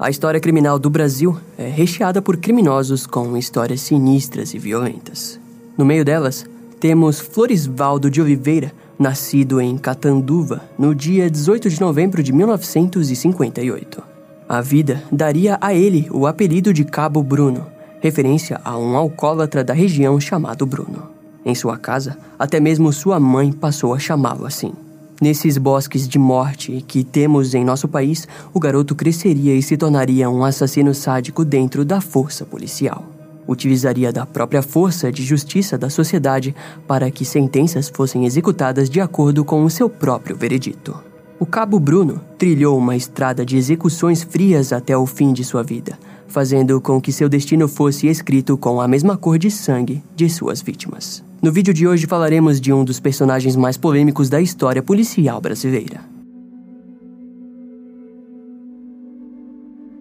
A 0.00 0.08
história 0.08 0.38
criminal 0.38 0.78
do 0.78 0.88
Brasil 0.88 1.36
é 1.58 1.66
recheada 1.66 2.22
por 2.22 2.36
criminosos 2.36 3.04
com 3.04 3.36
histórias 3.36 3.80
sinistras 3.80 4.54
e 4.54 4.58
violentas. 4.58 5.40
No 5.76 5.84
meio 5.84 6.04
delas, 6.04 6.46
temos 6.78 7.18
Florisvaldo 7.18 8.08
de 8.08 8.22
Oliveira, 8.22 8.72
nascido 8.96 9.60
em 9.60 9.76
Catanduva 9.76 10.62
no 10.78 10.94
dia 10.94 11.28
18 11.28 11.68
de 11.68 11.80
novembro 11.80 12.22
de 12.22 12.32
1958. 12.32 14.00
A 14.48 14.60
vida 14.60 15.02
daria 15.10 15.58
a 15.60 15.74
ele 15.74 16.06
o 16.12 16.28
apelido 16.28 16.72
de 16.72 16.84
Cabo 16.84 17.20
Bruno, 17.20 17.66
referência 18.00 18.60
a 18.64 18.78
um 18.78 18.96
alcoólatra 18.96 19.64
da 19.64 19.74
região 19.74 20.20
chamado 20.20 20.64
Bruno. 20.64 21.10
Em 21.44 21.56
sua 21.56 21.76
casa, 21.76 22.16
até 22.38 22.60
mesmo 22.60 22.92
sua 22.92 23.18
mãe 23.18 23.50
passou 23.50 23.92
a 23.92 23.98
chamá-lo 23.98 24.46
assim. 24.46 24.72
Nesses 25.20 25.58
bosques 25.58 26.06
de 26.06 26.16
morte 26.16 26.84
que 26.86 27.02
temos 27.02 27.52
em 27.52 27.64
nosso 27.64 27.88
país, 27.88 28.28
o 28.54 28.60
garoto 28.60 28.94
cresceria 28.94 29.52
e 29.54 29.60
se 29.60 29.76
tornaria 29.76 30.30
um 30.30 30.44
assassino 30.44 30.94
sádico 30.94 31.44
dentro 31.44 31.84
da 31.84 32.00
força 32.00 32.46
policial. 32.46 33.04
Utilizaria 33.46 34.12
da 34.12 34.24
própria 34.24 34.62
força 34.62 35.10
de 35.10 35.24
justiça 35.24 35.76
da 35.76 35.90
sociedade 35.90 36.54
para 36.86 37.10
que 37.10 37.24
sentenças 37.24 37.88
fossem 37.88 38.26
executadas 38.26 38.88
de 38.88 39.00
acordo 39.00 39.44
com 39.44 39.64
o 39.64 39.70
seu 39.70 39.90
próprio 39.90 40.36
veredito. 40.36 40.96
O 41.40 41.46
cabo 41.46 41.80
Bruno 41.80 42.20
trilhou 42.36 42.78
uma 42.78 42.94
estrada 42.94 43.44
de 43.44 43.56
execuções 43.56 44.22
frias 44.22 44.72
até 44.72 44.96
o 44.96 45.06
fim 45.06 45.32
de 45.32 45.42
sua 45.44 45.64
vida, 45.64 45.98
fazendo 46.28 46.80
com 46.80 47.00
que 47.00 47.12
seu 47.12 47.28
destino 47.28 47.66
fosse 47.66 48.06
escrito 48.06 48.56
com 48.56 48.80
a 48.80 48.86
mesma 48.86 49.16
cor 49.16 49.38
de 49.38 49.50
sangue 49.50 50.02
de 50.14 50.28
suas 50.28 50.62
vítimas. 50.62 51.27
No 51.40 51.52
vídeo 51.52 51.72
de 51.72 51.86
hoje 51.86 52.04
falaremos 52.04 52.60
de 52.60 52.72
um 52.72 52.84
dos 52.84 52.98
personagens 52.98 53.54
mais 53.54 53.76
polêmicos 53.76 54.28
da 54.28 54.40
história 54.40 54.82
policial 54.82 55.40
brasileira. 55.40 56.00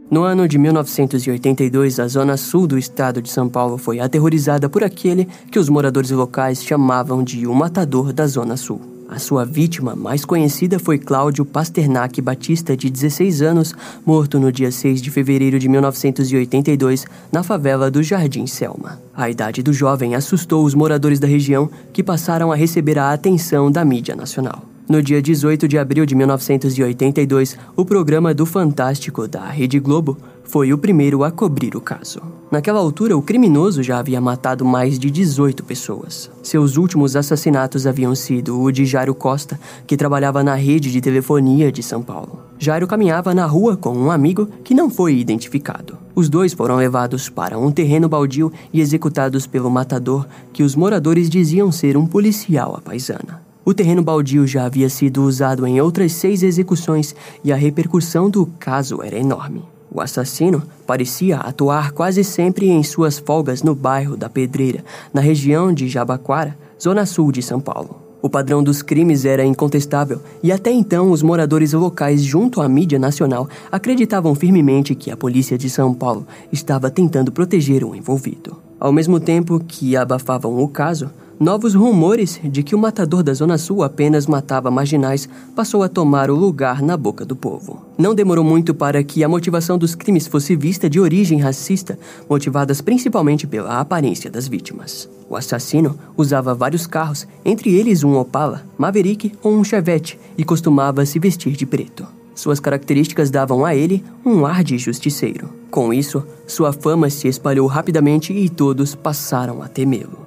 No 0.10 0.24
ano 0.24 0.48
de 0.48 0.58
1982, 0.58 2.00
a 2.00 2.08
zona 2.08 2.38
sul 2.38 2.66
do 2.66 2.76
estado 2.76 3.22
de 3.22 3.30
São 3.30 3.48
Paulo 3.48 3.78
foi 3.78 4.00
aterrorizada 4.00 4.68
por 4.68 4.84
aquele 4.84 5.28
que 5.52 5.60
os 5.60 5.70
moradores 5.70 6.10
locais 6.10 6.64
chamavam 6.64 7.24
de 7.24 7.46
o 7.46 7.54
matador 7.54 8.12
da 8.12 8.26
zona 8.26 8.58
sul. 8.58 8.97
A 9.10 9.20
sua 9.20 9.46
vítima 9.46 9.96
mais 9.96 10.26
conhecida 10.26 10.78
foi 10.78 10.98
Cláudio 10.98 11.46
Pasternak 11.46 12.22
Batista, 12.22 12.76
de 12.76 12.90
16 12.90 13.42
anos, 13.42 13.74
morto 14.06 14.38
no 14.38 14.52
dia 14.52 14.70
6 14.70 15.02
de 15.02 15.10
fevereiro 15.10 15.58
de 15.58 15.70
1982, 15.70 17.06
na 17.32 17.42
favela 17.42 17.90
do 17.90 18.04
Jardim 18.04 18.46
Selma. 18.46 19.02
A 19.16 19.30
idade 19.30 19.64
do 19.64 19.72
jovem 19.72 20.14
assustou 20.14 20.66
os 20.66 20.76
moradores 20.76 21.20
da 21.20 21.28
região, 21.28 21.70
que 21.94 22.04
passaram 22.04 22.52
a 22.52 22.56
receber 22.56 23.00
a 23.00 23.14
atenção 23.14 23.72
da 23.72 23.86
mídia 23.86 24.14
nacional. 24.14 24.64
No 24.90 25.04
dia 25.04 25.22
18 25.22 25.68
de 25.68 25.78
abril 25.78 26.06
de 26.06 26.16
1982, 26.16 27.58
o 27.76 27.84
programa 27.84 28.34
do 28.34 28.46
Fantástico 28.46 29.28
da 29.28 29.46
Rede 29.46 29.80
Globo 29.80 30.18
foi 30.46 30.72
o 30.72 30.78
primeiro 30.78 31.26
a 31.26 31.32
cobrir 31.32 31.76
o 31.76 31.82
caso. 31.82 32.22
Naquela 32.50 32.80
altura, 32.80 33.18
o 33.18 33.22
criminoso 33.22 33.84
já 33.84 34.00
havia 34.00 34.22
matado 34.22 34.64
mais 34.64 34.98
de 34.98 35.12
18 35.12 35.62
pessoas. 35.66 36.32
Seus 36.42 36.78
últimos 36.78 37.18
assassinatos 37.18 37.86
haviam 37.86 38.16
sido 38.16 38.62
o 38.62 38.72
de 38.72 38.86
Jairo 38.86 39.14
Costa, 39.14 39.60
que 39.86 39.98
trabalhava 39.98 40.42
na 40.42 40.56
rede 40.56 40.90
de 40.90 41.02
telefonia 41.02 41.70
de 41.70 41.84
São 41.84 42.02
Paulo. 42.02 42.40
Jairo 42.58 42.88
caminhava 42.88 43.36
na 43.36 43.46
rua 43.46 43.76
com 43.76 43.92
um 43.94 44.10
amigo 44.10 44.48
que 44.64 44.74
não 44.74 44.90
foi 44.90 45.18
identificado. 45.18 45.98
Os 46.16 46.30
dois 46.30 46.54
foram 46.54 46.78
levados 46.78 47.28
para 47.28 47.60
um 47.60 47.74
terreno 47.74 48.08
baldio 48.08 48.54
e 48.72 48.80
executados 48.80 49.46
pelo 49.46 49.70
matador, 49.70 50.26
que 50.54 50.64
os 50.64 50.78
moradores 50.78 51.30
diziam 51.30 51.74
ser 51.74 51.98
um 51.98 52.08
policial 52.08 52.74
à 52.74 52.80
paisana. 52.80 53.47
O 53.68 53.74
terreno 53.74 54.02
baldio 54.02 54.48
já 54.48 54.66
havia 54.66 54.88
sido 54.88 55.22
usado 55.26 55.68
em 55.68 55.82
outras 55.82 56.14
seis 56.14 56.42
execuções 56.42 57.14
e 57.44 57.52
a 57.52 57.56
repercussão 57.58 58.30
do 58.30 58.46
caso 58.58 59.04
era 59.04 59.20
enorme. 59.20 59.62
O 59.92 60.00
assassino 60.00 60.64
parecia 60.86 61.36
atuar 61.36 61.92
quase 61.92 62.24
sempre 62.24 62.70
em 62.70 62.82
suas 62.82 63.20
folgas 63.20 63.64
no 63.64 63.76
bairro 63.76 64.16
da 64.16 64.30
Pedreira, 64.30 64.86
na 65.14 65.20
região 65.20 65.74
de 65.74 65.90
Jabaquara, 65.90 66.58
zona 66.82 67.06
sul 67.06 67.30
de 67.30 67.42
São 67.42 67.60
Paulo. 67.60 68.02
O 68.22 68.30
padrão 68.30 68.64
dos 68.64 68.82
crimes 68.82 69.26
era 69.26 69.44
incontestável 69.44 70.22
e 70.42 70.50
até 70.50 70.72
então 70.72 71.12
os 71.12 71.22
moradores 71.22 71.74
locais, 71.74 72.24
junto 72.24 72.62
à 72.62 72.70
mídia 72.70 72.98
nacional, 72.98 73.50
acreditavam 73.70 74.34
firmemente 74.34 74.96
que 74.96 75.12
a 75.12 75.18
polícia 75.18 75.58
de 75.58 75.70
São 75.70 75.94
Paulo 75.94 76.26
estava 76.54 76.90
tentando 76.90 77.34
proteger 77.34 77.84
o 77.84 77.94
envolvido. 77.94 78.56
Ao 78.80 78.94
mesmo 78.94 79.20
tempo 79.20 79.60
que 79.60 79.98
abafavam 79.98 80.58
o 80.58 80.70
caso, 80.70 81.10
Novos 81.40 81.76
rumores 81.76 82.40
de 82.44 82.64
que 82.64 82.74
o 82.74 82.80
matador 82.80 83.22
da 83.22 83.32
Zona 83.32 83.60
Sul 83.60 83.84
apenas 83.84 84.26
matava 84.26 84.72
marginais 84.72 85.30
passou 85.56 85.84
a 85.84 85.88
tomar 85.88 86.32
o 86.32 86.36
lugar 86.36 86.82
na 86.82 86.98
boca 86.98 87.24
do 87.24 87.36
povo. 87.36 87.86
Não 87.96 88.16
demorou 88.16 88.44
muito 88.44 88.74
para 88.74 89.04
que 89.04 89.24
a 89.24 89.30
motivação 89.30 89.78
dos 89.78 89.94
crimes 89.94 90.26
fosse 90.26 90.56
vista 90.56 90.90
de 90.90 91.00
origem 91.00 91.38
racista, 91.40 92.00
motivadas 92.28 92.82
principalmente 92.82 93.46
pela 93.46 93.80
aparência 93.80 94.32
das 94.32 94.48
vítimas. 94.48 95.08
O 95.30 95.36
assassino 95.36 95.96
usava 96.18 96.56
vários 96.56 96.88
carros, 96.88 97.28
entre 97.46 97.72
eles 97.76 98.04
um 98.04 98.18
Opala, 98.18 98.66
Maverick 98.76 99.32
ou 99.44 99.54
um 99.54 99.64
Chevette, 99.64 100.20
e 100.36 100.44
costumava 100.44 101.06
se 101.06 101.20
vestir 101.20 101.52
de 101.52 101.68
preto. 101.68 102.08
Suas 102.34 102.60
características 102.60 103.30
davam 103.30 103.64
a 103.64 103.76
ele 103.76 104.04
um 104.26 104.44
ar 104.44 104.64
de 104.64 104.80
justiceiro. 104.80 105.50
Com 105.70 105.94
isso, 105.94 106.24
sua 106.48 106.74
fama 106.74 107.12
se 107.12 107.28
espalhou 107.28 107.68
rapidamente 107.68 108.34
e 108.34 108.50
todos 108.50 108.96
passaram 108.96 109.62
a 109.62 109.68
temê-lo. 109.68 110.26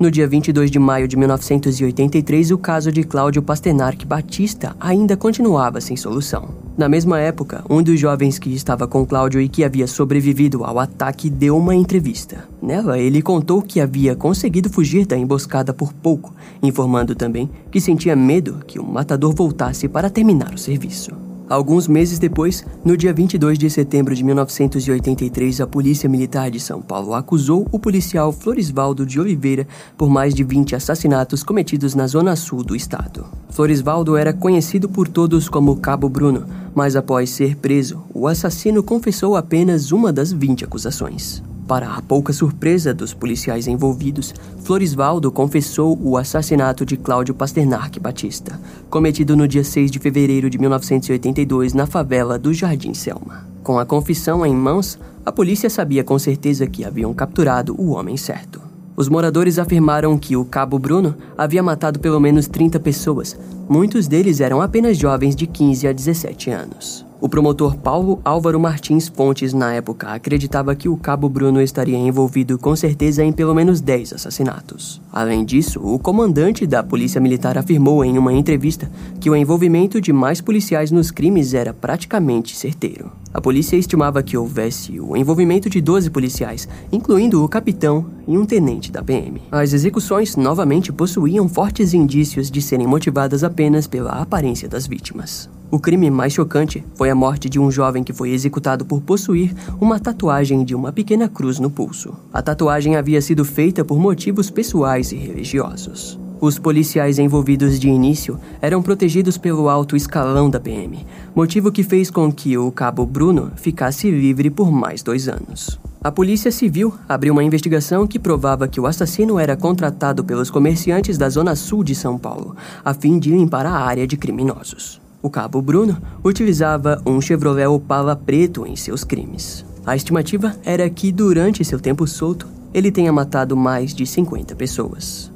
No 0.00 0.12
dia 0.12 0.28
22 0.28 0.70
de 0.70 0.78
maio 0.78 1.08
de 1.08 1.16
1983, 1.16 2.52
o 2.52 2.58
caso 2.58 2.92
de 2.92 3.02
Cláudio 3.02 3.42
Pasternak 3.42 4.06
Batista 4.06 4.76
ainda 4.78 5.16
continuava 5.16 5.80
sem 5.80 5.96
solução. 5.96 6.50
Na 6.76 6.88
mesma 6.88 7.18
época, 7.18 7.64
um 7.68 7.82
dos 7.82 7.98
jovens 7.98 8.38
que 8.38 8.54
estava 8.54 8.86
com 8.86 9.04
Cláudio 9.04 9.40
e 9.40 9.48
que 9.48 9.64
havia 9.64 9.88
sobrevivido 9.88 10.62
ao 10.62 10.78
ataque 10.78 11.28
deu 11.28 11.56
uma 11.56 11.74
entrevista. 11.74 12.48
Nela, 12.62 12.96
ele 12.96 13.20
contou 13.20 13.60
que 13.60 13.80
havia 13.80 14.14
conseguido 14.14 14.70
fugir 14.70 15.04
da 15.04 15.18
emboscada 15.18 15.74
por 15.74 15.92
pouco, 15.92 16.32
informando 16.62 17.16
também 17.16 17.50
que 17.68 17.80
sentia 17.80 18.14
medo 18.14 18.60
que 18.68 18.78
o 18.78 18.84
matador 18.84 19.34
voltasse 19.34 19.88
para 19.88 20.08
terminar 20.08 20.54
o 20.54 20.58
serviço. 20.58 21.27
Alguns 21.48 21.88
meses 21.88 22.18
depois, 22.18 22.62
no 22.84 22.94
dia 22.94 23.12
22 23.12 23.58
de 23.58 23.70
setembro 23.70 24.14
de 24.14 24.22
1983, 24.22 25.62
a 25.62 25.66
Polícia 25.66 26.06
Militar 26.06 26.50
de 26.50 26.60
São 26.60 26.82
Paulo 26.82 27.14
acusou 27.14 27.66
o 27.72 27.78
policial 27.78 28.32
Florisvaldo 28.32 29.06
de 29.06 29.18
Oliveira 29.18 29.66
por 29.96 30.10
mais 30.10 30.34
de 30.34 30.44
20 30.44 30.76
assassinatos 30.76 31.42
cometidos 31.42 31.94
na 31.94 32.06
zona 32.06 32.36
sul 32.36 32.62
do 32.62 32.76
estado. 32.76 33.24
Florisvaldo 33.48 34.14
era 34.14 34.32
conhecido 34.32 34.90
por 34.90 35.08
todos 35.08 35.48
como 35.48 35.76
Cabo 35.76 36.08
Bruno, 36.08 36.44
mas 36.74 36.94
após 36.94 37.30
ser 37.30 37.56
preso, 37.56 38.04
o 38.12 38.28
assassino 38.28 38.82
confessou 38.82 39.34
apenas 39.34 39.90
uma 39.90 40.12
das 40.12 40.30
20 40.30 40.64
acusações. 40.64 41.42
Para 41.68 41.96
a 41.96 42.00
pouca 42.00 42.32
surpresa 42.32 42.94
dos 42.94 43.12
policiais 43.12 43.68
envolvidos, 43.68 44.34
Florisvaldo 44.64 45.30
confessou 45.30 45.98
o 46.02 46.16
assassinato 46.16 46.82
de 46.86 46.96
Cláudio 46.96 47.34
Pasternak 47.34 48.00
Batista, 48.00 48.58
cometido 48.88 49.36
no 49.36 49.46
dia 49.46 49.62
6 49.62 49.90
de 49.90 49.98
fevereiro 49.98 50.48
de 50.48 50.56
1982 50.56 51.74
na 51.74 51.86
favela 51.86 52.38
do 52.38 52.54
Jardim 52.54 52.94
Selma. 52.94 53.46
Com 53.62 53.78
a 53.78 53.84
confissão 53.84 54.46
em 54.46 54.56
mãos, 54.56 54.98
a 55.26 55.30
polícia 55.30 55.68
sabia 55.68 56.02
com 56.02 56.18
certeza 56.18 56.66
que 56.66 56.86
haviam 56.86 57.12
capturado 57.12 57.78
o 57.78 57.90
homem 57.90 58.16
certo. 58.16 58.67
Os 58.98 59.08
moradores 59.08 59.60
afirmaram 59.60 60.18
que 60.18 60.36
o 60.36 60.44
cabo 60.44 60.76
Bruno 60.76 61.14
havia 61.36 61.62
matado 61.62 62.00
pelo 62.00 62.18
menos 62.18 62.48
30 62.48 62.80
pessoas, 62.80 63.38
muitos 63.68 64.08
deles 64.08 64.40
eram 64.40 64.60
apenas 64.60 64.98
jovens 64.98 65.36
de 65.36 65.46
15 65.46 65.86
a 65.86 65.92
17 65.92 66.50
anos. 66.50 67.06
O 67.20 67.28
promotor 67.28 67.76
Paulo 67.76 68.20
Álvaro 68.24 68.58
Martins 68.58 69.06
Fontes, 69.06 69.54
na 69.54 69.72
época, 69.72 70.08
acreditava 70.08 70.74
que 70.74 70.88
o 70.88 70.96
cabo 70.96 71.28
Bruno 71.28 71.62
estaria 71.62 71.96
envolvido 71.96 72.58
com 72.58 72.74
certeza 72.74 73.22
em 73.22 73.30
pelo 73.30 73.54
menos 73.54 73.80
10 73.80 74.14
assassinatos. 74.14 75.00
Além 75.12 75.44
disso, 75.44 75.80
o 75.80 75.96
comandante 76.00 76.66
da 76.66 76.82
Polícia 76.82 77.20
Militar 77.20 77.56
afirmou 77.56 78.04
em 78.04 78.18
uma 78.18 78.32
entrevista 78.32 78.90
que 79.20 79.30
o 79.30 79.36
envolvimento 79.36 80.00
de 80.00 80.12
mais 80.12 80.40
policiais 80.40 80.90
nos 80.90 81.12
crimes 81.12 81.54
era 81.54 81.72
praticamente 81.72 82.56
certeiro. 82.56 83.12
A 83.32 83.40
polícia 83.40 83.76
estimava 83.76 84.22
que 84.22 84.36
houvesse 84.36 84.98
o 84.98 85.16
envolvimento 85.16 85.68
de 85.68 85.80
12 85.80 86.10
policiais, 86.10 86.68
incluindo 86.90 87.44
o 87.44 87.48
capitão 87.48 88.06
e 88.26 88.36
um 88.36 88.44
tenente 88.44 88.90
da 88.90 89.02
PM. 89.02 89.42
As 89.50 89.72
execuções 89.72 90.36
novamente 90.36 90.92
possuíam 90.92 91.48
fortes 91.48 91.92
indícios 91.92 92.50
de 92.50 92.62
serem 92.62 92.86
motivadas 92.86 93.44
apenas 93.44 93.86
pela 93.86 94.12
aparência 94.12 94.68
das 94.68 94.86
vítimas. 94.86 95.48
O 95.70 95.78
crime 95.78 96.10
mais 96.10 96.32
chocante 96.32 96.82
foi 96.94 97.10
a 97.10 97.14
morte 97.14 97.48
de 97.48 97.60
um 97.60 97.70
jovem 97.70 98.02
que 98.02 98.12
foi 98.14 98.30
executado 98.30 98.86
por 98.86 99.02
possuir 99.02 99.54
uma 99.78 100.00
tatuagem 100.00 100.64
de 100.64 100.74
uma 100.74 100.90
pequena 100.92 101.28
cruz 101.28 101.58
no 101.58 101.70
pulso. 101.70 102.14
A 102.32 102.40
tatuagem 102.40 102.96
havia 102.96 103.20
sido 103.20 103.44
feita 103.44 103.84
por 103.84 103.98
motivos 103.98 104.48
pessoais 104.48 105.12
e 105.12 105.16
religiosos. 105.16 106.18
Os 106.40 106.56
policiais 106.56 107.18
envolvidos 107.18 107.80
de 107.80 107.88
início 107.88 108.38
eram 108.62 108.80
protegidos 108.80 109.36
pelo 109.36 109.68
alto 109.68 109.96
escalão 109.96 110.48
da 110.48 110.60
PM, 110.60 111.04
motivo 111.34 111.72
que 111.72 111.82
fez 111.82 112.12
com 112.12 112.30
que 112.30 112.56
o 112.56 112.70
cabo 112.70 113.04
Bruno 113.04 113.50
ficasse 113.56 114.08
livre 114.08 114.48
por 114.48 114.70
mais 114.70 115.02
dois 115.02 115.28
anos. 115.28 115.80
A 116.00 116.12
Polícia 116.12 116.52
Civil 116.52 116.94
abriu 117.08 117.32
uma 117.32 117.42
investigação 117.42 118.06
que 118.06 118.20
provava 118.20 118.68
que 118.68 118.78
o 118.78 118.86
assassino 118.86 119.36
era 119.36 119.56
contratado 119.56 120.22
pelos 120.22 120.48
comerciantes 120.48 121.18
da 121.18 121.28
Zona 121.28 121.56
Sul 121.56 121.82
de 121.82 121.92
São 121.92 122.16
Paulo, 122.16 122.54
a 122.84 122.94
fim 122.94 123.18
de 123.18 123.30
limpar 123.30 123.66
a 123.66 123.72
área 123.72 124.06
de 124.06 124.16
criminosos. 124.16 125.00
O 125.20 125.28
cabo 125.28 125.60
Bruno 125.60 126.00
utilizava 126.24 127.02
um 127.04 127.20
Chevrolet 127.20 127.66
Opala 127.66 128.14
preto 128.14 128.64
em 128.64 128.76
seus 128.76 129.02
crimes. 129.02 129.66
A 129.84 129.96
estimativa 129.96 130.54
era 130.64 130.88
que, 130.88 131.10
durante 131.10 131.64
seu 131.64 131.80
tempo 131.80 132.06
solto, 132.06 132.46
ele 132.72 132.92
tenha 132.92 133.12
matado 133.12 133.56
mais 133.56 133.92
de 133.92 134.06
50 134.06 134.54
pessoas. 134.54 135.32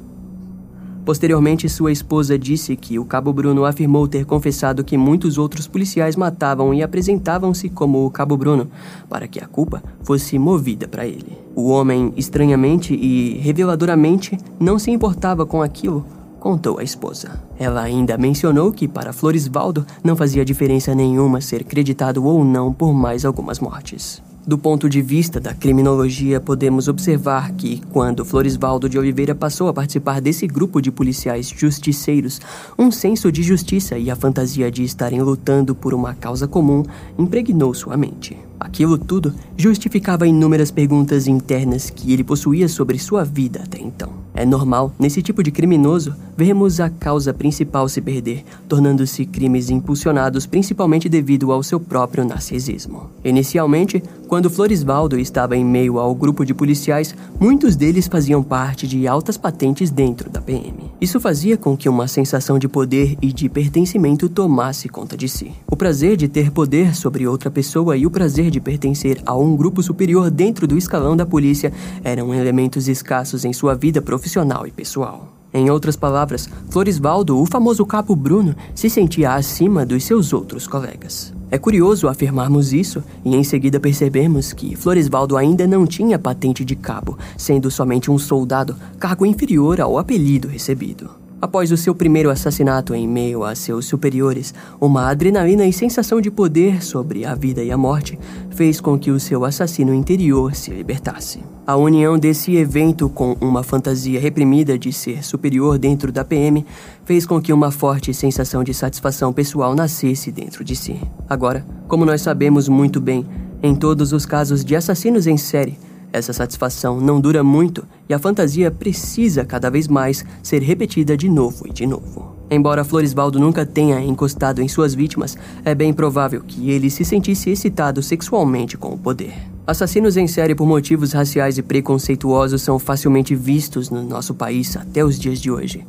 Posteriormente, 1.05 1.67
sua 1.67 1.91
esposa 1.91 2.39
disse 2.39 2.77
que 2.77 2.97
o 2.97 3.03
cabo 3.03 3.33
Bruno 3.33 3.65
afirmou 3.65 4.07
ter 4.07 4.25
confessado 4.25 4.85
que 4.85 4.97
muitos 4.97 5.37
outros 5.37 5.67
policiais 5.67 6.15
matavam 6.15 6.73
e 6.73 6.81
apresentavam-se 6.81 7.69
como 7.69 8.05
o 8.05 8.09
cabo 8.09 8.37
Bruno, 8.37 8.69
para 9.09 9.27
que 9.27 9.43
a 9.43 9.47
culpa 9.47 9.83
fosse 10.01 10.39
movida 10.39 10.87
para 10.87 11.05
ele. 11.05 11.37
O 11.53 11.69
homem, 11.69 12.13
estranhamente 12.15 12.93
e 12.93 13.37
reveladoramente, 13.39 14.37
não 14.57 14.79
se 14.79 14.91
importava 14.91 15.45
com 15.45 15.61
aquilo, 15.61 16.05
contou 16.39 16.79
a 16.79 16.83
esposa. 16.83 17.43
Ela 17.59 17.81
ainda 17.81 18.17
mencionou 18.17 18.71
que 18.71 18.87
para 18.87 19.11
Florisvaldo 19.11 19.85
não 20.01 20.15
fazia 20.15 20.45
diferença 20.45 20.95
nenhuma 20.95 21.41
ser 21.41 21.65
creditado 21.65 22.23
ou 22.23 22.45
não 22.45 22.71
por 22.71 22.93
mais 22.93 23.25
algumas 23.25 23.59
mortes. 23.59 24.22
Do 24.45 24.57
ponto 24.57 24.89
de 24.89 25.01
vista 25.01 25.39
da 25.39 25.53
criminologia, 25.53 26.37
podemos 26.37 26.89
observar 26.89 27.53
que, 27.53 27.81
quando 27.93 28.25
Florisvaldo 28.25 28.89
de 28.89 28.99
Oliveira 28.99 29.33
passou 29.33 29.69
a 29.69 29.73
participar 29.73 30.19
desse 30.19 30.45
grupo 30.47 30.81
de 30.81 30.91
policiais 30.91 31.47
justiceiros, 31.47 32.41
um 32.77 32.91
senso 32.91 33.31
de 33.31 33.41
justiça 33.41 33.97
e 33.97 34.11
a 34.11 34.17
fantasia 34.17 34.69
de 34.69 34.83
estarem 34.83 35.21
lutando 35.21 35.73
por 35.73 35.93
uma 35.93 36.13
causa 36.13 36.45
comum 36.45 36.83
impregnou 37.17 37.73
sua 37.73 37.95
mente. 37.95 38.37
Aquilo 38.63 38.97
tudo 38.97 39.33
justificava 39.57 40.25
inúmeras 40.25 40.71
perguntas 40.71 41.27
internas 41.27 41.89
que 41.89 42.13
ele 42.13 42.23
possuía 42.23 42.69
sobre 42.69 42.97
sua 42.97 43.25
vida 43.25 43.61
até 43.63 43.79
então. 43.79 44.23
É 44.33 44.45
normal, 44.45 44.91
nesse 44.97 45.21
tipo 45.21 45.43
de 45.43 45.51
criminoso, 45.51 46.15
vermos 46.35 46.79
a 46.79 46.89
causa 46.89 47.31
principal 47.33 47.87
se 47.87 48.01
perder, 48.01 48.43
tornando-se 48.67 49.25
crimes 49.25 49.69
impulsionados 49.69 50.47
principalmente 50.47 51.07
devido 51.07 51.51
ao 51.51 51.61
seu 51.61 51.79
próprio 51.79 52.25
narcisismo. 52.25 53.11
Inicialmente, 53.23 54.01
quando 54.27 54.49
Florisvaldo 54.49 55.19
estava 55.19 55.55
em 55.55 55.63
meio 55.63 55.99
ao 55.99 56.15
grupo 56.15 56.43
de 56.43 56.55
policiais, 56.55 57.15
muitos 57.39 57.75
deles 57.75 58.07
faziam 58.07 58.41
parte 58.41 58.87
de 58.87 59.07
altas 59.07 59.37
patentes 59.37 59.91
dentro 59.91 60.27
da 60.27 60.41
PM. 60.41 60.91
Isso 60.99 61.19
fazia 61.19 61.55
com 61.55 61.77
que 61.77 61.87
uma 61.87 62.07
sensação 62.07 62.57
de 62.57 62.67
poder 62.67 63.15
e 63.21 63.31
de 63.31 63.47
pertencimento 63.47 64.27
tomasse 64.27 64.89
conta 64.89 65.15
de 65.15 65.29
si. 65.29 65.51
O 65.69 65.75
prazer 65.75 66.17
de 66.17 66.27
ter 66.27 66.49
poder 66.49 66.95
sobre 66.95 67.27
outra 67.27 67.51
pessoa 67.51 67.95
e 67.95 68.07
o 68.07 68.11
prazer 68.11 68.49
de 68.53 68.61
pertencer 68.61 69.19
a 69.25 69.35
um 69.35 69.55
grupo 69.57 69.81
superior 69.81 70.29
dentro 70.29 70.67
do 70.67 70.77
escalão 70.77 71.17
da 71.17 71.25
polícia 71.25 71.73
eram 72.03 72.33
elementos 72.33 72.87
escassos 72.87 73.43
em 73.43 73.51
sua 73.51 73.73
vida 73.73 74.01
profissional 74.01 74.67
e 74.67 74.71
pessoal. 74.71 75.33
Em 75.51 75.69
outras 75.69 75.95
palavras, 75.95 76.47
Florisvaldo, 76.69 77.39
o 77.39 77.45
famoso 77.45 77.85
capo 77.85 78.15
Bruno, 78.15 78.55
se 78.73 78.89
sentia 78.89 79.33
acima 79.33 79.85
dos 79.85 80.03
seus 80.03 80.33
outros 80.33 80.67
colegas. 80.67 81.33
É 81.49 81.57
curioso 81.57 82.07
afirmarmos 82.07 82.73
isso 82.73 83.03
e 83.25 83.35
em 83.35 83.43
seguida 83.43 83.79
percebemos 83.79 84.53
que 84.53 84.75
Florisvaldo 84.75 85.35
ainda 85.35 85.67
não 85.67 85.85
tinha 85.85 86.17
patente 86.17 86.63
de 86.63 86.75
cabo, 86.75 87.17
sendo 87.37 87.69
somente 87.69 88.09
um 88.09 88.17
soldado, 88.17 88.75
cargo 88.99 89.25
inferior 89.25 89.81
ao 89.81 89.97
apelido 89.97 90.47
recebido. 90.47 91.22
Após 91.43 91.73
o 91.73 91.75
seu 91.75 91.93
primeiro 91.93 92.29
assassinato 92.29 92.95
em 92.95 93.05
meio 93.05 93.43
a 93.43 93.53
seus 93.53 93.85
superiores, 93.85 94.53
uma 94.79 95.09
adrenalina 95.09 95.65
e 95.65 95.73
sensação 95.73 96.21
de 96.21 96.31
poder 96.31 96.81
sobre 96.81 97.25
a 97.25 97.35
vida 97.35 97.61
e 97.61 97.69
a 97.69 97.75
morte 97.75 98.17
fez 98.51 98.79
com 98.79 98.97
que 98.97 99.11
o 99.11 99.19
seu 99.19 99.43
assassino 99.43 99.93
interior 99.93 100.55
se 100.55 100.71
libertasse. 100.71 101.43
A 101.67 101.75
união 101.75 102.17
desse 102.17 102.55
evento 102.55 103.09
com 103.09 103.35
uma 103.41 103.61
fantasia 103.61 104.21
reprimida 104.21 104.79
de 104.79 104.93
ser 104.93 105.21
superior 105.21 105.77
dentro 105.77 106.13
da 106.13 106.23
PM 106.23 106.65
fez 107.03 107.25
com 107.25 107.41
que 107.41 107.51
uma 107.51 107.71
forte 107.71 108.13
sensação 108.13 108.63
de 108.63 108.73
satisfação 108.73 109.33
pessoal 109.33 109.75
nascesse 109.75 110.31
dentro 110.31 110.63
de 110.63 110.77
si. 110.77 110.97
Agora, 111.29 111.65
como 111.89 112.05
nós 112.05 112.21
sabemos 112.21 112.69
muito 112.69 113.01
bem, 113.01 113.25
em 113.61 113.75
todos 113.75 114.13
os 114.13 114.25
casos 114.25 114.63
de 114.63 114.77
assassinos 114.77 115.27
em 115.27 115.35
série, 115.35 115.77
essa 116.13 116.31
satisfação 116.31 117.01
não 117.01 117.19
dura 117.19 117.43
muito 117.43 117.85
e 118.07 118.13
a 118.13 118.19
fantasia 118.19 118.69
precisa 118.69 119.43
cada 119.43 119.69
vez 119.69 119.87
mais 119.87 120.23
ser 120.43 120.61
repetida 120.61 121.17
de 121.17 121.27
novo 121.27 121.67
e 121.67 121.73
de 121.73 121.87
novo. 121.87 122.37
Embora 122.51 122.83
Florisvaldo 122.83 123.39
nunca 123.39 123.65
tenha 123.65 123.99
encostado 123.99 124.61
em 124.61 124.67
suas 124.67 124.93
vítimas, 124.93 125.35
é 125.65 125.73
bem 125.73 125.91
provável 125.91 126.43
que 126.45 126.69
ele 126.69 126.91
se 126.91 127.03
sentisse 127.03 127.49
excitado 127.49 128.03
sexualmente 128.03 128.77
com 128.77 128.93
o 128.93 128.97
poder. 128.97 129.33
Assassinos 129.65 130.15
em 130.17 130.27
série 130.27 130.53
por 130.53 130.67
motivos 130.67 131.13
raciais 131.13 131.57
e 131.57 131.63
preconceituosos 131.63 132.61
são 132.61 132.77
facilmente 132.77 133.33
vistos 133.33 133.89
no 133.89 134.03
nosso 134.03 134.35
país 134.35 134.77
até 134.77 135.03
os 135.03 135.17
dias 135.17 135.41
de 135.41 135.49
hoje. 135.49 135.83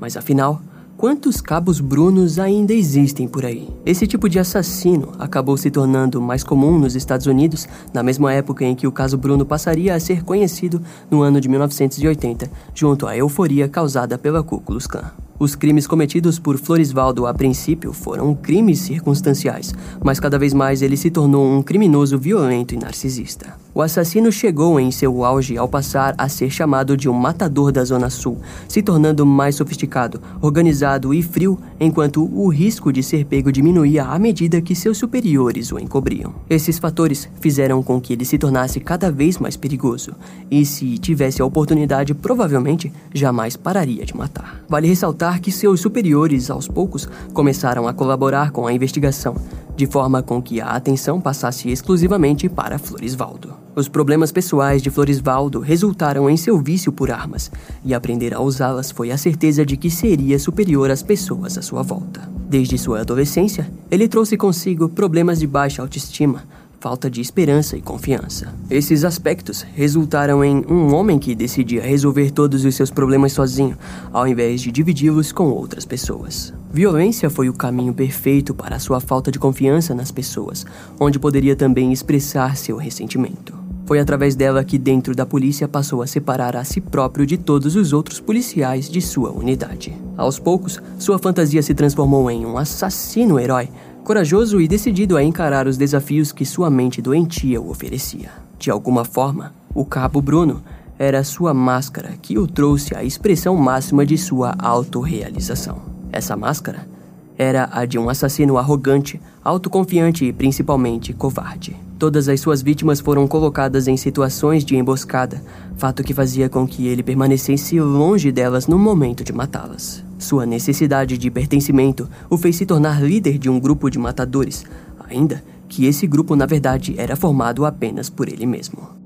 Mas 0.00 0.16
afinal, 0.16 0.60
Quantos 0.98 1.40
cabos 1.40 1.78
brunos 1.78 2.40
ainda 2.40 2.74
existem 2.74 3.28
por 3.28 3.46
aí? 3.46 3.68
Esse 3.86 4.04
tipo 4.04 4.28
de 4.28 4.40
assassino 4.40 5.12
acabou 5.16 5.56
se 5.56 5.70
tornando 5.70 6.20
mais 6.20 6.42
comum 6.42 6.76
nos 6.76 6.96
Estados 6.96 7.28
Unidos 7.28 7.68
na 7.94 8.02
mesma 8.02 8.32
época 8.32 8.64
em 8.64 8.74
que 8.74 8.84
o 8.84 8.90
caso 8.90 9.16
Bruno 9.16 9.46
passaria 9.46 9.94
a 9.94 10.00
ser 10.00 10.24
conhecido 10.24 10.82
no 11.08 11.22
ano 11.22 11.40
de 11.40 11.48
1980, 11.48 12.50
junto 12.74 13.06
à 13.06 13.16
euforia 13.16 13.68
causada 13.68 14.18
pela 14.18 14.42
Ku 14.42 14.58
Klux 14.58 14.88
Klan. 14.88 15.12
Os 15.38 15.54
crimes 15.54 15.86
cometidos 15.86 16.40
por 16.40 16.58
Florisvaldo 16.58 17.28
a 17.28 17.32
princípio 17.32 17.92
foram 17.92 18.34
crimes 18.34 18.80
circunstanciais, 18.80 19.72
mas 20.02 20.18
cada 20.18 20.36
vez 20.36 20.52
mais 20.52 20.82
ele 20.82 20.96
se 20.96 21.12
tornou 21.12 21.46
um 21.46 21.62
criminoso 21.62 22.18
violento 22.18 22.74
e 22.74 22.76
narcisista. 22.76 23.54
O 23.78 23.82
assassino 23.82 24.32
chegou 24.32 24.80
em 24.80 24.90
seu 24.90 25.24
auge 25.24 25.56
ao 25.56 25.68
passar 25.68 26.12
a 26.18 26.28
ser 26.28 26.50
chamado 26.50 26.96
de 26.96 27.08
um 27.08 27.12
matador 27.12 27.70
da 27.70 27.84
Zona 27.84 28.10
Sul, 28.10 28.36
se 28.66 28.82
tornando 28.82 29.24
mais 29.24 29.54
sofisticado, 29.54 30.20
organizado 30.42 31.14
e 31.14 31.22
frio, 31.22 31.56
enquanto 31.78 32.24
o 32.24 32.48
risco 32.48 32.92
de 32.92 33.04
ser 33.04 33.24
pego 33.24 33.52
diminuía 33.52 34.02
à 34.02 34.18
medida 34.18 34.60
que 34.60 34.74
seus 34.74 34.98
superiores 34.98 35.70
o 35.70 35.78
encobriam. 35.78 36.34
Esses 36.50 36.76
fatores 36.76 37.28
fizeram 37.40 37.80
com 37.80 38.00
que 38.00 38.14
ele 38.14 38.24
se 38.24 38.36
tornasse 38.36 38.80
cada 38.80 39.12
vez 39.12 39.38
mais 39.38 39.56
perigoso, 39.56 40.10
e 40.50 40.66
se 40.66 40.98
tivesse 40.98 41.40
a 41.40 41.44
oportunidade, 41.44 42.14
provavelmente 42.14 42.92
jamais 43.14 43.56
pararia 43.56 44.04
de 44.04 44.16
matar. 44.16 44.60
Vale 44.68 44.88
ressaltar 44.88 45.40
que 45.40 45.52
seus 45.52 45.80
superiores, 45.80 46.50
aos 46.50 46.66
poucos, 46.66 47.08
começaram 47.32 47.86
a 47.86 47.94
colaborar 47.94 48.50
com 48.50 48.66
a 48.66 48.72
investigação, 48.72 49.36
de 49.78 49.86
forma 49.86 50.24
com 50.24 50.42
que 50.42 50.60
a 50.60 50.70
atenção 50.70 51.20
passasse 51.20 51.70
exclusivamente 51.70 52.48
para 52.48 52.80
Florisvaldo. 52.80 53.54
Os 53.76 53.86
problemas 53.86 54.32
pessoais 54.32 54.82
de 54.82 54.90
Florisvaldo 54.90 55.60
resultaram 55.60 56.28
em 56.28 56.36
seu 56.36 56.58
vício 56.58 56.90
por 56.90 57.12
armas, 57.12 57.48
e 57.84 57.94
aprender 57.94 58.34
a 58.34 58.40
usá-las 58.40 58.90
foi 58.90 59.12
a 59.12 59.16
certeza 59.16 59.64
de 59.64 59.76
que 59.76 59.88
seria 59.88 60.36
superior 60.36 60.90
às 60.90 61.00
pessoas 61.00 61.56
à 61.56 61.62
sua 61.62 61.84
volta. 61.84 62.28
Desde 62.50 62.76
sua 62.76 63.02
adolescência, 63.02 63.70
ele 63.88 64.08
trouxe 64.08 64.36
consigo 64.36 64.88
problemas 64.88 65.38
de 65.38 65.46
baixa 65.46 65.80
autoestima, 65.80 66.42
falta 66.80 67.10
de 67.10 67.20
esperança 67.20 67.76
e 67.76 67.82
confiança. 67.82 68.54
Esses 68.70 69.04
aspectos 69.04 69.66
resultaram 69.74 70.44
em 70.44 70.64
um 70.68 70.94
homem 70.94 71.18
que 71.18 71.34
decidia 71.34 71.82
resolver 71.82 72.30
todos 72.30 72.64
os 72.64 72.74
seus 72.74 72.90
problemas 72.90 73.32
sozinho, 73.32 73.76
ao 74.12 74.26
invés 74.26 74.60
de 74.60 74.70
dividi-los 74.70 75.32
com 75.32 75.48
outras 75.48 75.84
pessoas. 75.84 76.52
Violência 76.72 77.28
foi 77.28 77.48
o 77.48 77.54
caminho 77.54 77.92
perfeito 77.92 78.54
para 78.54 78.78
sua 78.78 79.00
falta 79.00 79.32
de 79.32 79.38
confiança 79.38 79.94
nas 79.94 80.10
pessoas, 80.10 80.64
onde 81.00 81.18
poderia 81.18 81.56
também 81.56 81.92
expressar 81.92 82.56
seu 82.56 82.76
ressentimento. 82.76 83.58
Foi 83.88 83.98
através 83.98 84.36
dela 84.36 84.62
que, 84.62 84.76
dentro 84.76 85.14
da 85.14 85.24
polícia, 85.24 85.66
passou 85.66 86.02
a 86.02 86.06
separar 86.06 86.54
a 86.54 86.62
si 86.62 86.78
próprio 86.78 87.24
de 87.24 87.38
todos 87.38 87.74
os 87.74 87.94
outros 87.94 88.20
policiais 88.20 88.86
de 88.86 89.00
sua 89.00 89.30
unidade. 89.30 89.96
Aos 90.14 90.38
poucos, 90.38 90.78
sua 90.98 91.18
fantasia 91.18 91.62
se 91.62 91.72
transformou 91.72 92.30
em 92.30 92.44
um 92.44 92.58
assassino 92.58 93.40
herói 93.40 93.70
corajoso 94.08 94.58
e 94.58 94.66
decidido 94.66 95.18
a 95.18 95.22
encarar 95.22 95.66
os 95.66 95.76
desafios 95.76 96.32
que 96.32 96.46
sua 96.46 96.70
mente 96.70 97.02
doentia 97.02 97.60
o 97.60 97.68
oferecia. 97.68 98.30
De 98.58 98.70
alguma 98.70 99.04
forma, 99.04 99.52
o 99.74 99.84
cabo 99.84 100.22
Bruno 100.22 100.62
era 100.98 101.22
sua 101.22 101.52
máscara 101.52 102.14
que 102.22 102.38
o 102.38 102.46
trouxe 102.46 102.96
à 102.96 103.04
expressão 103.04 103.54
máxima 103.54 104.06
de 104.06 104.16
sua 104.16 104.54
autorrealização. 104.58 105.82
Essa 106.10 106.34
máscara 106.34 106.88
era 107.36 107.68
a 107.70 107.84
de 107.84 107.98
um 107.98 108.08
assassino 108.08 108.56
arrogante, 108.56 109.20
autoconfiante 109.44 110.24
e 110.24 110.32
principalmente 110.32 111.12
covarde. 111.12 111.76
Todas 111.98 112.30
as 112.30 112.40
suas 112.40 112.62
vítimas 112.62 113.00
foram 113.00 113.28
colocadas 113.28 113.86
em 113.88 113.98
situações 113.98 114.64
de 114.64 114.74
emboscada, 114.74 115.42
fato 115.76 116.02
que 116.02 116.14
fazia 116.14 116.48
com 116.48 116.66
que 116.66 116.86
ele 116.86 117.02
permanecesse 117.02 117.78
longe 117.78 118.32
delas 118.32 118.66
no 118.66 118.78
momento 118.78 119.22
de 119.22 119.34
matá-las. 119.34 120.07
Sua 120.18 120.44
necessidade 120.44 121.16
de 121.16 121.30
pertencimento 121.30 122.08
o 122.28 122.36
fez 122.36 122.56
se 122.56 122.66
tornar 122.66 123.02
líder 123.02 123.38
de 123.38 123.48
um 123.48 123.60
grupo 123.60 123.88
de 123.88 123.98
matadores, 123.98 124.64
ainda 125.08 125.42
que 125.68 125.86
esse 125.86 126.06
grupo 126.06 126.34
na 126.34 126.46
verdade 126.46 126.94
era 126.98 127.14
formado 127.14 127.64
apenas 127.64 128.10
por 128.10 128.28
ele 128.28 128.46
mesmo. 128.46 128.98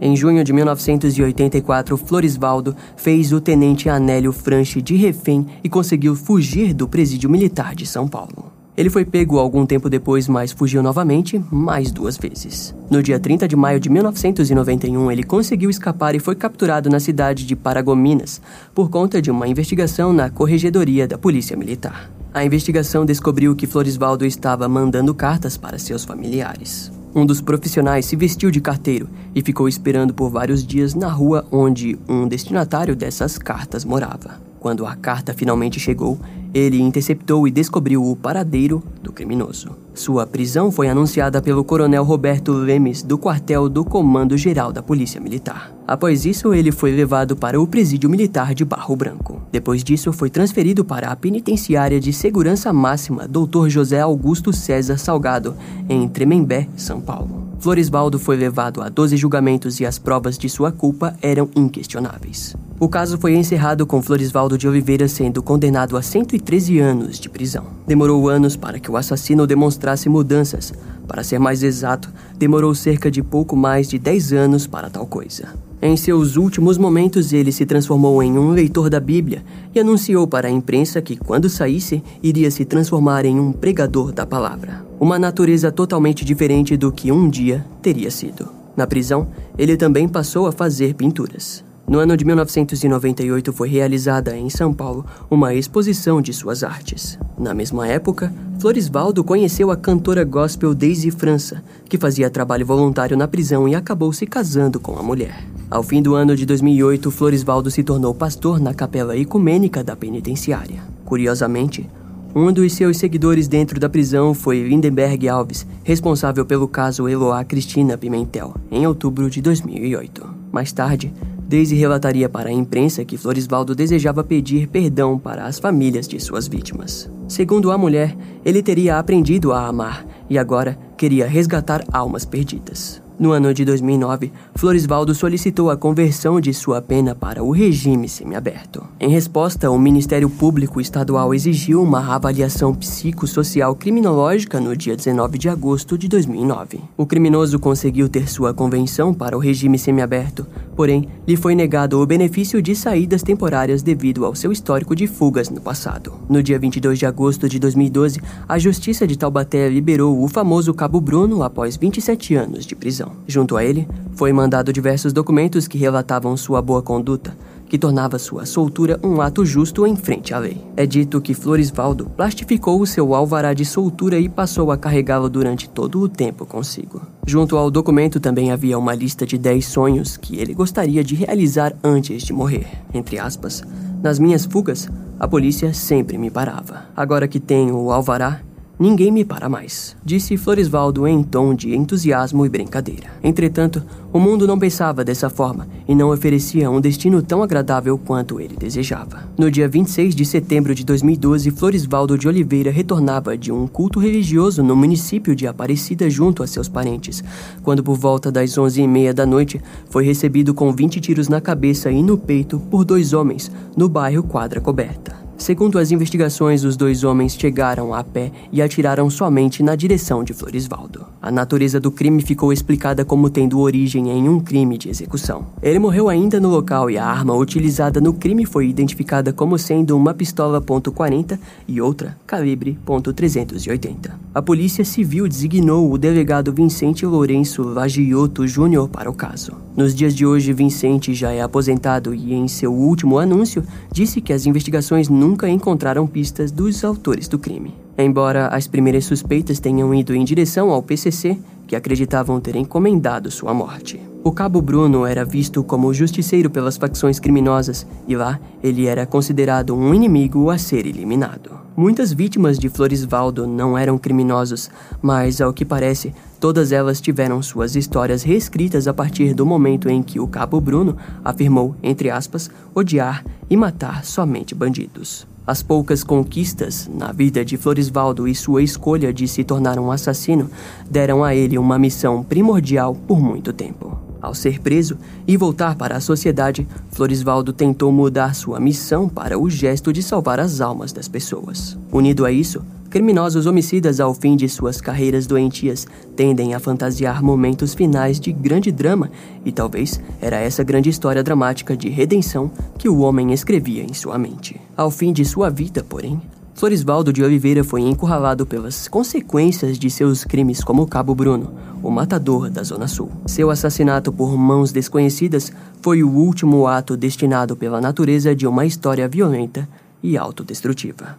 Em 0.00 0.14
junho 0.14 0.44
de 0.44 0.52
1984, 0.52 1.96
Florisvaldo 1.96 2.76
fez 2.96 3.32
o 3.32 3.40
tenente 3.40 3.88
Anélio 3.88 4.32
Franchi 4.32 4.82
de 4.82 4.94
refém 4.94 5.46
e 5.64 5.68
conseguiu 5.68 6.14
fugir 6.14 6.74
do 6.74 6.86
presídio 6.86 7.30
militar 7.30 7.74
de 7.74 7.86
São 7.86 8.06
Paulo. 8.06 8.45
Ele 8.76 8.90
foi 8.90 9.06
pego 9.06 9.38
algum 9.38 9.64
tempo 9.64 9.88
depois, 9.88 10.28
mas 10.28 10.52
fugiu 10.52 10.82
novamente, 10.82 11.42
mais 11.50 11.90
duas 11.90 12.18
vezes. 12.18 12.74
No 12.90 13.02
dia 13.02 13.18
30 13.18 13.48
de 13.48 13.56
maio 13.56 13.80
de 13.80 13.88
1991, 13.88 15.10
ele 15.10 15.22
conseguiu 15.22 15.70
escapar 15.70 16.14
e 16.14 16.18
foi 16.18 16.34
capturado 16.34 16.90
na 16.90 17.00
cidade 17.00 17.46
de 17.46 17.56
Paragominas 17.56 18.40
por 18.74 18.90
conta 18.90 19.22
de 19.22 19.30
uma 19.30 19.48
investigação 19.48 20.12
na 20.12 20.28
Corregedoria 20.28 21.08
da 21.08 21.16
Polícia 21.16 21.56
Militar. 21.56 22.10
A 22.34 22.44
investigação 22.44 23.06
descobriu 23.06 23.56
que 23.56 23.66
Floresvaldo 23.66 24.26
estava 24.26 24.68
mandando 24.68 25.14
cartas 25.14 25.56
para 25.56 25.78
seus 25.78 26.04
familiares. 26.04 26.92
Um 27.14 27.24
dos 27.24 27.40
profissionais 27.40 28.04
se 28.04 28.14
vestiu 28.14 28.50
de 28.50 28.60
carteiro 28.60 29.08
e 29.34 29.40
ficou 29.40 29.66
esperando 29.66 30.12
por 30.12 30.28
vários 30.28 30.62
dias 30.62 30.94
na 30.94 31.08
rua 31.08 31.46
onde 31.50 31.98
um 32.06 32.28
destinatário 32.28 32.94
dessas 32.94 33.38
cartas 33.38 33.86
morava. 33.86 34.38
Quando 34.60 34.84
a 34.84 34.94
carta 34.94 35.32
finalmente 35.32 35.80
chegou, 35.80 36.18
ele 36.56 36.80
interceptou 36.80 37.46
e 37.46 37.50
descobriu 37.50 38.02
o 38.02 38.16
paradeiro 38.16 38.82
do 39.02 39.12
criminoso. 39.12 39.76
Sua 39.92 40.26
prisão 40.26 40.72
foi 40.72 40.88
anunciada 40.88 41.42
pelo 41.42 41.62
coronel 41.62 42.02
Roberto 42.02 42.52
Lemes, 42.52 43.02
do 43.02 43.18
quartel 43.18 43.68
do 43.68 43.84
Comando 43.84 44.38
Geral 44.38 44.72
da 44.72 44.82
Polícia 44.82 45.20
Militar. 45.20 45.70
Após 45.86 46.24
isso, 46.24 46.54
ele 46.54 46.72
foi 46.72 46.92
levado 46.92 47.36
para 47.36 47.60
o 47.60 47.66
Presídio 47.66 48.08
Militar 48.08 48.54
de 48.54 48.64
Barro 48.64 48.96
Branco. 48.96 49.42
Depois 49.52 49.84
disso, 49.84 50.14
foi 50.14 50.30
transferido 50.30 50.82
para 50.82 51.08
a 51.08 51.16
Penitenciária 51.16 52.00
de 52.00 52.12
Segurança 52.12 52.72
Máxima 52.72 53.28
Dr. 53.28 53.68
José 53.68 54.00
Augusto 54.00 54.50
César 54.50 54.96
Salgado, 54.96 55.54
em 55.88 56.08
Tremembé, 56.08 56.68
São 56.74 57.02
Paulo. 57.02 57.46
Floresvaldo 57.58 58.18
foi 58.18 58.36
levado 58.36 58.80
a 58.80 58.88
12 58.88 59.16
julgamentos 59.16 59.78
e 59.80 59.84
as 59.84 59.98
provas 59.98 60.38
de 60.38 60.48
sua 60.48 60.72
culpa 60.72 61.14
eram 61.20 61.50
inquestionáveis. 61.54 62.56
O 62.78 62.90
caso 62.90 63.16
foi 63.16 63.34
encerrado 63.34 63.86
com 63.86 64.02
Floresvaldo 64.02 64.58
de 64.58 64.68
Oliveira 64.68 65.08
sendo 65.08 65.42
condenado 65.42 65.96
a 65.96 66.02
113 66.02 66.78
anos 66.78 67.18
de 67.18 67.26
prisão. 67.26 67.64
Demorou 67.86 68.28
anos 68.28 68.54
para 68.54 68.78
que 68.78 68.90
o 68.90 68.98
assassino 68.98 69.46
demonstrasse 69.46 70.10
mudanças. 70.10 70.74
Para 71.08 71.24
ser 71.24 71.38
mais 71.38 71.62
exato, 71.62 72.12
demorou 72.36 72.74
cerca 72.74 73.10
de 73.10 73.22
pouco 73.22 73.56
mais 73.56 73.88
de 73.88 73.98
10 73.98 74.34
anos 74.34 74.66
para 74.66 74.90
tal 74.90 75.06
coisa. 75.06 75.54
Em 75.80 75.96
seus 75.96 76.36
últimos 76.36 76.76
momentos, 76.76 77.32
ele 77.32 77.50
se 77.50 77.64
transformou 77.64 78.22
em 78.22 78.36
um 78.38 78.50
leitor 78.50 78.90
da 78.90 79.00
Bíblia 79.00 79.42
e 79.74 79.80
anunciou 79.80 80.26
para 80.26 80.48
a 80.48 80.50
imprensa 80.50 81.00
que, 81.00 81.16
quando 81.16 81.48
saísse, 81.48 82.02
iria 82.22 82.50
se 82.50 82.66
transformar 82.66 83.24
em 83.24 83.40
um 83.40 83.52
pregador 83.52 84.12
da 84.12 84.26
palavra. 84.26 84.84
Uma 85.00 85.18
natureza 85.18 85.72
totalmente 85.72 86.26
diferente 86.26 86.76
do 86.76 86.92
que 86.92 87.10
um 87.10 87.30
dia 87.30 87.64
teria 87.80 88.10
sido. 88.10 88.48
Na 88.76 88.86
prisão, 88.86 89.28
ele 89.56 89.78
também 89.78 90.06
passou 90.06 90.46
a 90.46 90.52
fazer 90.52 90.94
pinturas. 90.94 91.65
No 91.88 92.00
ano 92.00 92.16
de 92.16 92.24
1998 92.24 93.52
foi 93.52 93.68
realizada 93.68 94.36
em 94.36 94.50
São 94.50 94.74
Paulo 94.74 95.06
uma 95.30 95.54
exposição 95.54 96.20
de 96.20 96.32
suas 96.32 96.64
artes. 96.64 97.16
Na 97.38 97.54
mesma 97.54 97.86
época, 97.86 98.32
Floresvaldo 98.58 99.22
conheceu 99.22 99.70
a 99.70 99.76
cantora 99.76 100.24
gospel 100.24 100.74
Daisy 100.74 101.12
França, 101.12 101.62
que 101.88 101.96
fazia 101.96 102.28
trabalho 102.28 102.66
voluntário 102.66 103.16
na 103.16 103.28
prisão 103.28 103.68
e 103.68 103.74
acabou 103.76 104.12
se 104.12 104.26
casando 104.26 104.80
com 104.80 104.98
a 104.98 105.02
mulher. 105.02 105.44
Ao 105.70 105.82
fim 105.82 106.02
do 106.02 106.16
ano 106.16 106.34
de 106.34 106.44
2008, 106.44 107.08
Floresvaldo 107.10 107.70
se 107.70 107.84
tornou 107.84 108.12
pastor 108.12 108.58
na 108.58 108.74
capela 108.74 109.16
ecumênica 109.16 109.84
da 109.84 109.94
penitenciária. 109.94 110.82
Curiosamente, 111.04 111.88
um 112.34 112.52
dos 112.52 112.72
seus 112.72 112.96
seguidores 112.96 113.46
dentro 113.46 113.78
da 113.78 113.88
prisão 113.88 114.34
foi 114.34 114.60
Lindenberg 114.60 115.28
Alves, 115.28 115.64
responsável 115.84 116.44
pelo 116.44 116.66
caso 116.66 117.08
Eloá 117.08 117.44
Cristina 117.44 117.96
Pimentel, 117.96 118.54
em 118.70 118.86
outubro 118.86 119.30
de 119.30 119.40
2008. 119.40 120.34
Mais 120.52 120.72
tarde, 120.72 121.12
Daisy 121.46 121.76
relataria 121.76 122.28
para 122.28 122.48
a 122.48 122.52
imprensa 122.52 123.04
que 123.04 123.16
Floresvaldo 123.16 123.72
desejava 123.72 124.24
pedir 124.24 124.66
perdão 124.66 125.16
para 125.16 125.46
as 125.46 125.60
famílias 125.60 126.08
de 126.08 126.18
suas 126.18 126.48
vítimas. 126.48 127.08
Segundo 127.28 127.70
a 127.70 127.78
mulher, 127.78 128.16
ele 128.44 128.62
teria 128.62 128.98
aprendido 128.98 129.52
a 129.52 129.66
amar 129.66 130.04
e 130.28 130.36
agora 130.36 130.76
queria 130.96 131.26
resgatar 131.26 131.84
almas 131.92 132.24
perdidas. 132.24 133.00
No 133.18 133.32
ano 133.32 133.54
de 133.54 133.64
2009, 133.64 134.30
Floresvaldo 134.54 135.14
solicitou 135.14 135.70
a 135.70 135.76
conversão 135.76 136.38
de 136.38 136.52
sua 136.52 136.82
pena 136.82 137.14
para 137.14 137.42
o 137.42 137.50
regime 137.50 138.10
semiaberto. 138.10 138.86
Em 139.00 139.08
resposta, 139.08 139.70
o 139.70 139.78
Ministério 139.78 140.28
Público 140.28 140.82
Estadual 140.82 141.32
exigiu 141.32 141.82
uma 141.82 142.14
avaliação 142.14 142.74
psicossocial 142.74 143.74
criminológica 143.74 144.60
no 144.60 144.76
dia 144.76 144.94
19 144.94 145.38
de 145.38 145.48
agosto 145.48 145.96
de 145.96 146.08
2009. 146.08 146.80
O 146.94 147.06
criminoso 147.06 147.58
conseguiu 147.58 148.06
ter 148.06 148.28
sua 148.28 148.52
convenção 148.52 149.14
para 149.14 149.34
o 149.34 149.40
regime 149.40 149.78
semiaberto, 149.78 150.46
porém, 150.76 151.08
lhe 151.26 151.36
foi 151.36 151.54
negado 151.54 151.98
o 152.00 152.06
benefício 152.06 152.60
de 152.60 152.76
saídas 152.76 153.22
temporárias 153.22 153.82
devido 153.82 154.24
ao 154.24 154.34
seu 154.34 154.52
histórico 154.52 154.94
de 154.94 155.06
fugas 155.06 155.48
no 155.48 155.60
passado. 155.60 156.12
No 156.28 156.42
dia 156.42 156.58
22 156.58 156.98
de 156.98 157.06
agosto 157.06 157.48
de 157.48 157.58
2012, 157.58 158.20
a 158.46 158.58
Justiça 158.58 159.06
de 159.06 159.16
Taubaté 159.16 159.68
liberou 159.68 160.22
o 160.22 160.28
famoso 160.28 160.74
Cabo 160.74 161.00
Bruno 161.00 161.42
após 161.42 161.76
27 161.76 162.34
anos 162.34 162.66
de 162.66 162.76
prisão. 162.76 163.12
Junto 163.26 163.56
a 163.56 163.64
ele, 163.64 163.88
foi 164.12 164.32
mandado 164.32 164.72
diversos 164.72 165.12
documentos 165.12 165.66
que 165.66 165.78
relatavam 165.78 166.36
sua 166.36 166.60
boa 166.60 166.82
conduta, 166.82 167.36
que 167.68 167.78
tornava 167.78 168.18
sua 168.18 168.46
soltura 168.46 168.98
um 169.02 169.20
ato 169.20 169.44
justo 169.44 169.86
em 169.86 169.96
frente 169.96 170.32
à 170.32 170.38
lei. 170.38 170.60
É 170.76 170.86
dito 170.86 171.20
que 171.20 171.34
Floresvaldo 171.34 172.06
plastificou 172.16 172.80
o 172.80 172.86
seu 172.86 173.14
alvará 173.14 173.52
de 173.52 173.64
soltura 173.64 174.18
e 174.18 174.28
passou 174.28 174.70
a 174.70 174.78
carregá-lo 174.78 175.28
durante 175.28 175.68
todo 175.68 176.00
o 176.00 176.08
tempo 176.08 176.46
consigo. 176.46 177.02
Junto 177.26 177.56
ao 177.56 177.70
documento 177.70 178.20
também 178.20 178.52
havia 178.52 178.78
uma 178.78 178.94
lista 178.94 179.26
de 179.26 179.36
10 179.36 179.66
sonhos 179.66 180.16
que 180.16 180.36
ele 180.36 180.54
gostaria 180.54 181.02
de 181.02 181.14
realizar 181.14 181.74
antes 181.82 182.22
de 182.22 182.32
morrer. 182.32 182.66
Entre 182.94 183.18
aspas, 183.18 183.62
nas 184.02 184.18
minhas 184.18 184.44
fugas, 184.44 184.88
a 185.18 185.26
polícia 185.26 185.72
sempre 185.72 186.18
me 186.18 186.30
parava. 186.30 186.84
Agora 186.96 187.26
que 187.26 187.40
tenho 187.40 187.76
o 187.76 187.90
alvará, 187.90 188.40
Ninguém 188.78 189.10
me 189.10 189.24
para 189.24 189.48
mais, 189.48 189.96
disse 190.04 190.36
Floresvaldo 190.36 191.06
em 191.06 191.22
tom 191.22 191.54
de 191.54 191.74
entusiasmo 191.74 192.44
e 192.44 192.48
brincadeira. 192.50 193.06
Entretanto, 193.24 193.82
o 194.12 194.20
mundo 194.20 194.46
não 194.46 194.58
pensava 194.58 195.02
dessa 195.02 195.30
forma 195.30 195.66
e 195.88 195.94
não 195.94 196.12
oferecia 196.12 196.70
um 196.70 196.78
destino 196.78 197.22
tão 197.22 197.42
agradável 197.42 197.96
quanto 197.96 198.38
ele 198.38 198.54
desejava. 198.54 199.24
No 199.38 199.50
dia 199.50 199.66
26 199.66 200.14
de 200.14 200.26
setembro 200.26 200.74
de 200.74 200.84
2012, 200.84 201.52
Floresvaldo 201.52 202.18
de 202.18 202.28
Oliveira 202.28 202.70
retornava 202.70 203.34
de 203.34 203.50
um 203.50 203.66
culto 203.66 203.98
religioso 203.98 204.62
no 204.62 204.76
município 204.76 205.34
de 205.34 205.46
Aparecida 205.46 206.10
junto 206.10 206.42
a 206.42 206.46
seus 206.46 206.68
parentes, 206.68 207.24
quando 207.62 207.82
por 207.82 207.96
volta 207.96 208.30
das 208.30 208.50
11h30 208.50 209.14
da 209.14 209.24
noite 209.24 209.58
foi 209.88 210.04
recebido 210.04 210.52
com 210.52 210.70
20 210.70 211.00
tiros 211.00 211.28
na 211.30 211.40
cabeça 211.40 211.90
e 211.90 212.02
no 212.02 212.18
peito 212.18 212.60
por 212.70 212.84
dois 212.84 213.14
homens 213.14 213.50
no 213.74 213.88
bairro 213.88 214.22
Quadra 214.22 214.60
Coberta. 214.60 215.25
Segundo 215.38 215.78
as 215.78 215.90
investigações, 215.90 216.64
os 216.64 216.76
dois 216.76 217.04
homens 217.04 217.36
chegaram 217.38 217.92
a 217.92 218.02
pé 218.02 218.32
e 218.50 218.62
atiraram 218.62 219.10
somente 219.10 219.62
na 219.62 219.76
direção 219.76 220.24
de 220.24 220.32
Floresvaldo. 220.32 221.06
A 221.20 221.30
natureza 221.30 221.78
do 221.78 221.90
crime 221.90 222.22
ficou 222.22 222.52
explicada 222.52 223.04
como 223.04 223.28
tendo 223.28 223.60
origem 223.60 224.10
em 224.10 224.28
um 224.28 224.40
crime 224.40 224.78
de 224.78 224.88
execução. 224.88 225.46
Ele 225.62 225.78
morreu 225.78 226.08
ainda 226.08 226.40
no 226.40 226.48
local 226.48 226.90
e 226.90 226.96
a 226.96 227.04
arma 227.04 227.34
utilizada 227.34 228.00
no 228.00 228.14
crime 228.14 228.46
foi 228.46 228.68
identificada 228.68 229.32
como 229.32 229.58
sendo 229.58 229.96
uma 229.96 230.14
pistola 230.14 230.60
.40 230.60 231.38
e 231.68 231.80
outra 231.80 232.16
calibre 232.26 232.78
.380. 232.86 234.12
A 234.34 234.40
Polícia 234.40 234.84
Civil 234.84 235.28
designou 235.28 235.92
o 235.92 235.98
delegado 235.98 236.52
Vicente 236.52 237.04
Lourenço 237.04 237.62
Lagiotto 237.62 238.46
Júnior 238.46 238.88
para 238.88 239.10
o 239.10 239.14
caso. 239.14 239.65
Nos 239.76 239.94
dias 239.94 240.14
de 240.14 240.24
hoje, 240.24 240.54
Vicente 240.54 241.12
já 241.12 241.32
é 241.32 241.42
aposentado 241.42 242.14
e 242.14 242.32
em 242.32 242.48
seu 242.48 242.72
último 242.72 243.18
anúncio 243.18 243.62
disse 243.92 244.22
que 244.22 244.32
as 244.32 244.46
investigações 244.46 245.10
nunca 245.10 245.46
encontraram 245.50 246.06
pistas 246.06 246.50
dos 246.50 246.82
autores 246.82 247.28
do 247.28 247.38
crime. 247.38 247.74
Embora 247.98 248.48
as 248.48 248.66
primeiras 248.66 249.04
suspeitas 249.04 249.60
tenham 249.60 249.94
ido 249.94 250.14
em 250.14 250.24
direção 250.24 250.70
ao 250.70 250.82
PCC, 250.82 251.38
que 251.66 251.76
acreditavam 251.76 252.40
ter 252.40 252.56
encomendado 252.56 253.30
sua 253.30 253.52
morte. 253.52 254.00
O 254.26 254.32
cabo 254.32 254.60
Bruno 254.60 255.06
era 255.06 255.24
visto 255.24 255.62
como 255.62 255.94
justiceiro 255.94 256.50
pelas 256.50 256.76
facções 256.76 257.20
criminosas 257.20 257.86
e 258.08 258.16
lá 258.16 258.40
ele 258.60 258.88
era 258.88 259.06
considerado 259.06 259.72
um 259.72 259.94
inimigo 259.94 260.50
a 260.50 260.58
ser 260.58 260.84
eliminado. 260.84 261.52
Muitas 261.76 262.12
vítimas 262.12 262.58
de 262.58 262.68
Floresvaldo 262.68 263.46
não 263.46 263.78
eram 263.78 263.96
criminosos, 263.96 264.68
mas 265.00 265.40
ao 265.40 265.52
que 265.52 265.64
parece, 265.64 266.12
todas 266.40 266.72
elas 266.72 267.00
tiveram 267.00 267.40
suas 267.40 267.76
histórias 267.76 268.24
reescritas 268.24 268.88
a 268.88 268.92
partir 268.92 269.32
do 269.32 269.46
momento 269.46 269.88
em 269.88 270.02
que 270.02 270.18
o 270.18 270.26
cabo 270.26 270.60
Bruno 270.60 270.96
afirmou, 271.24 271.76
entre 271.80 272.10
aspas, 272.10 272.50
odiar 272.74 273.24
e 273.48 273.56
matar 273.56 274.04
somente 274.04 274.56
bandidos. 274.56 275.24
As 275.46 275.62
poucas 275.62 276.02
conquistas 276.02 276.90
na 276.92 277.12
vida 277.12 277.44
de 277.44 277.56
Floresvaldo 277.56 278.26
e 278.26 278.34
sua 278.34 278.60
escolha 278.60 279.12
de 279.12 279.28
se 279.28 279.44
tornar 279.44 279.78
um 279.78 279.92
assassino 279.92 280.50
deram 280.90 281.22
a 281.22 281.32
ele 281.32 281.56
uma 281.56 281.78
missão 281.78 282.24
primordial 282.24 282.92
por 283.06 283.20
muito 283.20 283.52
tempo. 283.52 284.05
Ao 284.20 284.34
ser 284.34 284.60
preso 284.60 284.96
e 285.26 285.36
voltar 285.36 285.76
para 285.76 285.96
a 285.96 286.00
sociedade, 286.00 286.66
Floresvaldo 286.90 287.52
tentou 287.52 287.92
mudar 287.92 288.34
sua 288.34 288.58
missão 288.58 289.08
para 289.08 289.38
o 289.38 289.48
gesto 289.48 289.92
de 289.92 290.02
salvar 290.02 290.40
as 290.40 290.60
almas 290.60 290.92
das 290.92 291.08
pessoas. 291.08 291.78
Unido 291.92 292.24
a 292.24 292.32
isso, 292.32 292.62
Criminosos 292.88 293.46
homicidas 293.46 294.00
ao 294.00 294.14
fim 294.14 294.36
de 294.36 294.48
suas 294.48 294.80
carreiras 294.80 295.26
doentias 295.26 295.86
tendem 296.14 296.54
a 296.54 296.60
fantasiar 296.60 297.22
momentos 297.22 297.74
finais 297.74 298.18
de 298.18 298.32
grande 298.32 298.70
drama, 298.70 299.10
e 299.44 299.52
talvez 299.52 300.00
era 300.20 300.36
essa 300.38 300.62
grande 300.62 300.88
história 300.88 301.22
dramática 301.22 301.76
de 301.76 301.88
redenção 301.88 302.50
que 302.78 302.88
o 302.88 303.00
homem 303.00 303.32
escrevia 303.32 303.82
em 303.82 303.92
sua 303.92 304.16
mente. 304.16 304.60
Ao 304.76 304.90
fim 304.90 305.12
de 305.12 305.24
sua 305.24 305.50
vida, 305.50 305.84
porém, 305.86 306.20
Floresvaldo 306.56 307.12
de 307.12 307.22
Oliveira 307.22 307.62
foi 307.62 307.82
encurralado 307.82 308.46
pelas 308.46 308.88
consequências 308.88 309.78
de 309.78 309.90
seus 309.90 310.24
crimes 310.24 310.64
como 310.64 310.86
Cabo 310.86 311.14
Bruno, 311.14 311.54
o 311.82 311.90
matador 311.90 312.48
da 312.48 312.62
Zona 312.62 312.88
Sul. 312.88 313.12
Seu 313.26 313.50
assassinato 313.50 314.10
por 314.10 314.34
mãos 314.38 314.72
desconhecidas 314.72 315.52
foi 315.82 316.02
o 316.02 316.08
último 316.08 316.66
ato 316.66 316.96
destinado 316.96 317.54
pela 317.54 317.78
natureza 317.78 318.34
de 318.34 318.46
uma 318.46 318.64
história 318.64 319.06
violenta 319.06 319.68
e 320.02 320.16
autodestrutiva. 320.16 321.18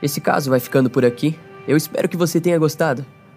Esse 0.00 0.20
caso 0.20 0.48
vai 0.48 0.60
ficando 0.60 0.88
por 0.88 1.04
aqui. 1.04 1.36
Eu 1.66 1.76
espero 1.76 2.08
que 2.08 2.16
você 2.16 2.40
tenha 2.40 2.56
gostado. 2.56 3.04